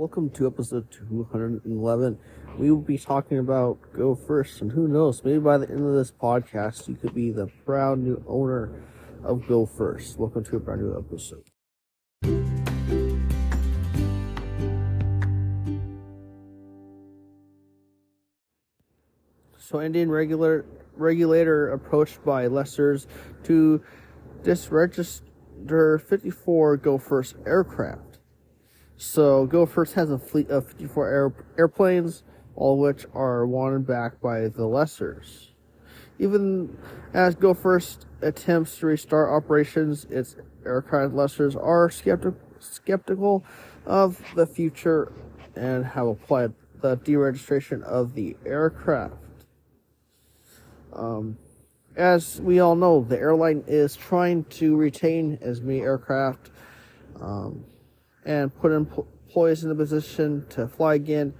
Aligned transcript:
Welcome 0.00 0.30
to 0.30 0.46
episode 0.46 0.90
211. 0.90 2.18
We 2.56 2.70
will 2.70 2.80
be 2.80 2.96
talking 2.96 3.36
about 3.36 3.76
Go 3.92 4.14
First, 4.14 4.62
and 4.62 4.72
who 4.72 4.88
knows, 4.88 5.22
maybe 5.22 5.40
by 5.40 5.58
the 5.58 5.68
end 5.68 5.86
of 5.86 5.92
this 5.92 6.10
podcast, 6.10 6.88
you 6.88 6.94
could 6.94 7.14
be 7.14 7.30
the 7.32 7.48
proud 7.66 7.98
new 7.98 8.24
owner 8.26 8.82
of 9.22 9.46
Go 9.46 9.66
First. 9.66 10.18
Welcome 10.18 10.42
to 10.44 10.56
a 10.56 10.58
brand 10.58 10.80
new 10.80 10.96
episode. 10.96 11.44
So, 19.58 19.82
Indian 19.82 20.10
regular 20.10 20.64
regulator 20.96 21.72
approached 21.72 22.24
by 22.24 22.46
lessors 22.46 23.06
to 23.44 23.82
disregister 24.44 26.00
54 26.00 26.78
Go 26.78 26.96
First 26.96 27.36
aircraft. 27.44 28.09
So 29.00 29.46
Go 29.46 29.64
First 29.64 29.94
has 29.94 30.10
a 30.10 30.18
fleet 30.18 30.50
of 30.50 30.66
54 30.68 31.08
air, 31.08 31.32
airplanes, 31.56 32.22
all 32.54 32.74
of 32.74 32.80
which 32.80 33.06
are 33.14 33.46
wanted 33.46 33.86
back 33.86 34.20
by 34.20 34.48
the 34.48 34.66
lessors. 34.66 35.52
Even 36.18 36.76
as 37.14 37.34
Go 37.34 37.54
First 37.54 38.04
attempts 38.20 38.76
to 38.80 38.86
restart 38.86 39.30
operations, 39.30 40.04
its 40.10 40.36
aircraft 40.66 41.14
lessors 41.14 41.56
are 41.56 41.88
skeptic, 41.88 42.34
skeptical 42.58 43.42
of 43.86 44.22
the 44.34 44.46
future 44.46 45.10
and 45.56 45.86
have 45.86 46.06
applied 46.06 46.52
the 46.82 46.98
deregistration 46.98 47.82
of 47.84 48.12
the 48.14 48.36
aircraft. 48.44 49.14
Um, 50.92 51.38
as 51.96 52.38
we 52.38 52.60
all 52.60 52.76
know, 52.76 53.02
the 53.02 53.18
airline 53.18 53.64
is 53.66 53.96
trying 53.96 54.44
to 54.44 54.76
retain 54.76 55.38
as 55.40 55.62
many 55.62 55.80
aircraft 55.80 56.50
um, 57.18 57.64
and 58.24 58.54
put 58.60 58.72
employees 58.72 59.64
in 59.64 59.70
a 59.70 59.74
position 59.74 60.46
to 60.50 60.68
fly 60.68 60.94
again. 60.94 61.34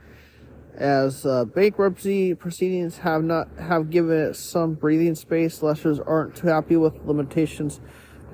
As 0.75 1.27
uh, 1.27 1.45
bankruptcy 1.45 2.35
proceedings 2.35 2.99
have 2.99 3.23
not 3.23 3.49
have 3.59 3.91
given 3.91 4.17
it 4.17 4.35
some 4.35 4.75
breathing 4.75 5.15
space, 5.15 5.63
lessors 5.63 5.99
aren't 5.99 6.37
too 6.37 6.47
happy 6.47 6.77
with 6.77 7.05
limitations 7.05 7.81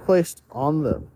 placed 0.04 0.42
on 0.52 0.82
them. 0.82 1.10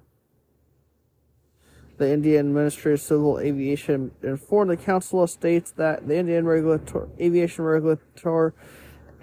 The 1.99 2.11
Indian 2.11 2.55
Ministry 2.55 2.95
of 2.95 3.01
Civil 3.01 3.39
Aviation 3.39 4.13
informed 4.23 4.71
the 4.71 4.77
Council 4.77 5.23
of 5.23 5.31
States 5.31 5.71
that 5.73 6.09
the 6.09 6.17
Indian 6.17 6.47
Regulator, 6.47 7.09
Aviation 7.21 7.65
Regulator 7.65 8.55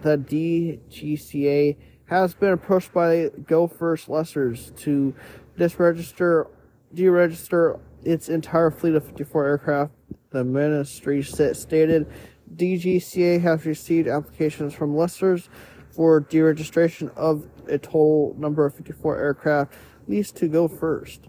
the 0.01 0.17
DGCA 0.17 1.75
has 2.05 2.33
been 2.35 2.53
approached 2.53 2.93
by 2.93 3.29
Go 3.45 3.67
First 3.67 4.07
lessors 4.07 4.71
to 4.77 5.13
disregister, 5.57 6.47
deregister 6.93 7.79
its 8.03 8.29
entire 8.29 8.71
fleet 8.71 8.95
of 8.95 9.05
54 9.05 9.45
aircraft. 9.45 9.93
The 10.29 10.43
ministry 10.43 11.23
stated 11.23 12.07
DGCA 12.55 13.41
has 13.41 13.65
received 13.65 14.07
applications 14.07 14.73
from 14.73 14.95
lessors 14.95 15.49
for 15.89 16.21
deregistration 16.21 17.15
of 17.15 17.47
a 17.67 17.77
total 17.77 18.35
number 18.37 18.65
of 18.65 18.75
54 18.75 19.17
aircraft 19.17 19.73
leased 20.07 20.35
to 20.37 20.47
Go 20.47 20.67
First. 20.67 21.27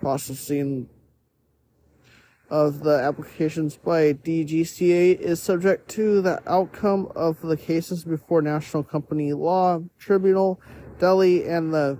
Processing 0.00 0.88
of 2.50 2.80
the 2.80 2.98
applications 2.98 3.76
by 3.76 4.12
DGCA 4.12 5.18
is 5.18 5.42
subject 5.42 5.88
to 5.88 6.20
the 6.20 6.42
outcome 6.46 7.10
of 7.16 7.40
the 7.40 7.56
cases 7.56 8.04
before 8.04 8.42
National 8.42 8.82
Company 8.82 9.32
Law 9.32 9.82
Tribunal, 9.98 10.60
Delhi, 10.98 11.48
and 11.48 11.72
the 11.72 11.98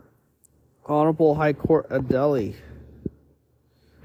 Honorable 0.85 1.37
High 1.37 1.55
Court 1.55 1.87
of 1.91 2.09
Delhi. 2.09 2.57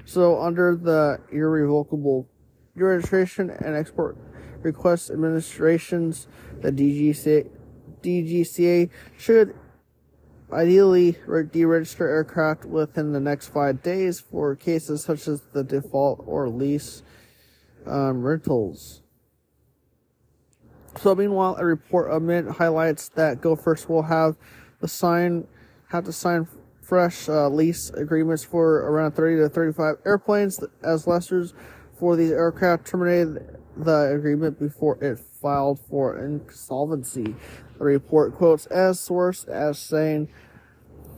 So, 0.08 0.40
under 0.40 0.74
the 0.74 1.20
irrevocable 1.30 2.26
registration 2.74 3.50
and 3.50 3.76
export 3.76 4.16
request 4.62 5.10
administrations, 5.10 6.28
the 6.62 6.72
DGCA, 6.72 7.50
DGCA 8.00 8.88
should 9.18 9.54
Ideally, 10.50 11.12
deregister 11.12 12.08
aircraft 12.08 12.64
within 12.64 13.12
the 13.12 13.20
next 13.20 13.48
five 13.48 13.82
days 13.82 14.18
for 14.18 14.56
cases 14.56 15.04
such 15.04 15.28
as 15.28 15.42
the 15.52 15.62
default 15.62 16.24
or 16.26 16.48
lease 16.48 17.02
um, 17.84 18.22
rentals. 18.22 19.02
So, 20.96 21.14
meanwhile, 21.14 21.56
a 21.58 21.66
report 21.66 22.22
Mint 22.22 22.48
highlights 22.48 23.10
that 23.10 23.42
Go 23.42 23.56
First 23.56 23.90
will 23.90 24.04
have 24.04 24.36
the 24.80 24.88
sign 24.88 25.46
have 25.88 26.04
to 26.04 26.12
sign 26.12 26.48
fresh 26.88 27.28
uh, 27.28 27.48
lease 27.50 27.90
agreements 27.90 28.42
for 28.42 28.78
around 28.78 29.12
30 29.12 29.42
to 29.42 29.48
35 29.50 29.96
airplanes 30.06 30.58
as 30.82 31.06
lessors 31.06 31.52
for 31.98 32.16
these 32.16 32.30
aircraft 32.30 32.86
terminated 32.86 33.58
the 33.76 34.14
agreement 34.14 34.58
before 34.58 34.96
it 35.04 35.18
filed 35.18 35.78
for 35.78 36.18
insolvency. 36.18 37.36
The 37.76 37.84
report 37.84 38.34
quotes 38.34 38.64
as 38.66 38.98
source 38.98 39.44
as 39.44 39.78
saying, 39.78 40.30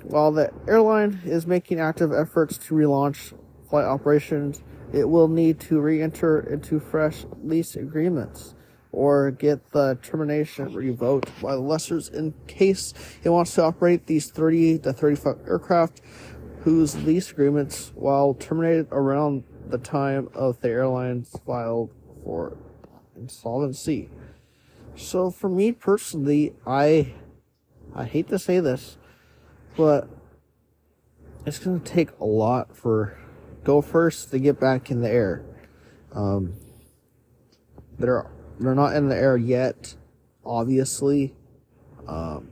while 0.03 0.33
the 0.33 0.53
airline 0.67 1.21
is 1.25 1.47
making 1.47 1.79
active 1.79 2.13
efforts 2.13 2.59
to 2.59 2.75
relaunch 2.75 3.33
flight 3.69 3.85
operations, 3.85 4.63
it 4.93 5.09
will 5.09 5.29
need 5.29 5.61
to 5.61 5.81
re-enter 5.81 6.41
into 6.41 6.81
fresh 6.81 7.25
lease 7.45 7.77
agreements 7.77 8.57
or 8.93 9.31
get 9.31 9.71
the 9.73 9.99
termination 10.03 10.73
revoked 10.75 11.31
by 11.41 11.53
the 11.53 11.61
lessors 11.61 12.09
in 12.09 12.35
case 12.47 12.93
it 13.23 13.29
wants 13.29 13.55
to 13.55 13.63
operate 13.63 14.07
these 14.07 14.31
30 14.31 14.81
to 14.81 14.93
35 14.93 15.37
aircraft 15.47 16.01
whose 16.63 16.97
lease 17.05 17.31
agreements, 17.31 17.93
while 17.95 18.35
terminated 18.35 18.87
around 18.91 19.45
the 19.69 19.79
time 19.79 20.29
of 20.35 20.61
the 20.61 20.69
airlines 20.69 21.35
filed 21.47 21.91
for 22.23 22.57
insolvency. 23.17 24.11
So 24.95 25.31
for 25.31 25.49
me 25.49 25.73
personally, 25.73 26.55
I 26.67 27.15
I 27.95 28.05
hate 28.05 28.29
to 28.29 28.39
say 28.39 28.61
this, 28.61 28.99
but 29.77 30.09
it's 31.47 31.59
going 31.59 31.81
to 31.81 31.93
take 31.93 32.11
a 32.19 32.25
lot 32.25 32.77
for 32.77 33.19
Go 33.65 33.81
First 33.81 34.31
to 34.31 34.39
get 34.39 34.61
back 34.61 34.91
in 34.91 35.01
the 35.01 35.11
air. 35.11 35.45
Um, 36.13 36.55
they're 37.99 38.31
they're 38.61 38.75
not 38.75 38.95
in 38.95 39.09
the 39.09 39.17
air 39.17 39.37
yet, 39.37 39.95
obviously. 40.45 41.35
Um, 42.07 42.51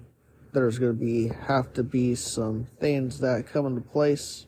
there's 0.52 0.78
going 0.78 0.92
to 0.92 0.98
be 0.98 1.28
have 1.46 1.72
to 1.74 1.82
be 1.82 2.14
some 2.14 2.66
things 2.80 3.20
that 3.20 3.46
come 3.46 3.66
into 3.66 3.80
place. 3.80 4.46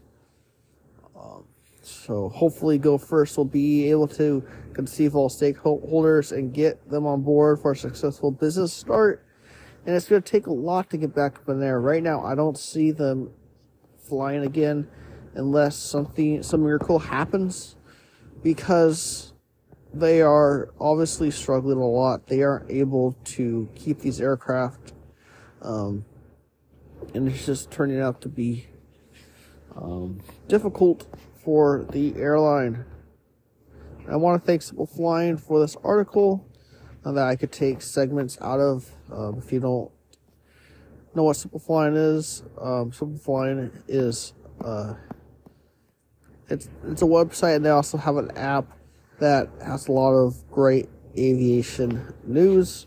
Um, 1.15 1.45
so 1.83 2.29
hopefully, 2.31 2.79
Go 2.79 2.99
First 2.99 3.37
will 3.37 3.45
be 3.45 3.91
able 3.91 4.09
to 4.09 4.43
conceive 4.73 5.15
all 5.15 5.29
stakeholders 5.29 6.33
and 6.33 6.53
get 6.53 6.89
them 6.89 7.07
on 7.07 7.23
board 7.23 7.61
for 7.61 7.73
a 7.73 7.77
successful 7.77 8.31
business 8.31 8.73
start. 8.73 9.25
And 9.87 9.95
it's 9.95 10.09
going 10.09 10.23
to 10.23 10.31
take 10.31 10.47
a 10.47 10.53
lot 10.53 10.91
to 10.91 10.99
get 10.99 11.15
back 11.15 11.37
up 11.37 11.49
in 11.49 11.61
there. 11.61 11.81
Right 11.81 12.03
now, 12.03 12.25
I 12.25 12.35
don't 12.35 12.57
see 12.59 12.91
them 12.91 13.31
flying 14.09 14.45
again 14.45 14.89
unless 15.35 15.77
something, 15.77 16.43
some 16.43 16.63
miracle 16.63 16.99
happens 16.99 17.77
because 18.43 19.33
they 19.93 20.23
are 20.23 20.71
obviously 20.81 21.31
struggling 21.31 21.79
a 21.79 21.87
lot. 21.87 22.27
They 22.27 22.43
aren't 22.43 22.71
able 22.71 23.17
to 23.25 23.69
keep 23.75 24.01
these 24.01 24.21
aircraft. 24.21 24.93
Um, 25.63 26.05
and 27.15 27.29
it's 27.29 27.45
just 27.45 27.71
turning 27.71 28.01
out 28.01 28.21
to 28.23 28.29
be 28.29 28.67
um, 29.75 30.21
difficult 30.49 31.07
for 31.43 31.85
the 31.91 32.15
airline. 32.17 32.85
I 34.09 34.17
want 34.17 34.41
to 34.41 34.47
thank 34.47 34.63
Simple 34.63 34.87
Flying 34.87 35.37
for 35.37 35.61
this 35.61 35.77
article 35.83 36.47
uh, 37.05 37.13
that 37.13 37.27
I 37.27 37.37
could 37.37 37.53
take 37.53 37.83
segments 37.83 38.39
out 38.41 38.61
of. 38.61 38.89
Um, 39.13 39.39
if 39.39 39.53
you 39.53 39.61
don't 39.61 39.91
know 41.15 41.25
what 41.25 41.37
Simple 41.37 41.61
Flying 41.61 41.97
is, 41.97 42.43
um, 42.61 42.93
Simple 42.93 43.19
Flying 43.19 43.71
is 43.89 44.35
uh, 44.65 44.95
it's 46.49 46.69
it's 46.87 47.03
a 47.03 47.07
website, 47.07 47.57
and 47.57 47.65
they 47.65 47.71
also 47.71 47.99
have 47.99 48.17
an 48.17 48.37
app 48.37 48.67
that 49.21 49.49
has 49.65 49.89
a 49.89 49.93
lot 49.93 50.13
of 50.13 50.51
great 50.51 50.89
aviation 51.17 52.15
news. 52.25 52.87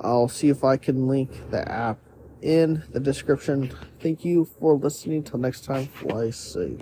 I'll 0.00 0.28
see 0.28 0.48
if 0.48 0.64
I 0.64 0.76
can 0.76 1.08
link 1.08 1.50
the 1.50 1.70
app 1.70 1.98
in 2.40 2.82
the 2.92 3.00
description. 3.00 3.72
Thank 4.00 4.24
you 4.24 4.44
for 4.44 4.74
listening. 4.74 5.22
Till 5.24 5.38
next 5.38 5.64
time, 5.64 5.86
fly 5.86 6.30
safe. 6.30 6.80